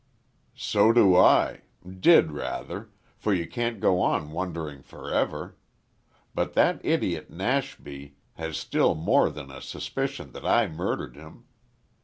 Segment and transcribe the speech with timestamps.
[0.55, 5.57] "So do I did rather for you can't go on wondering for ever.
[6.33, 11.45] But that idiot, Nashby, has still more than a suspicion that I murdered him.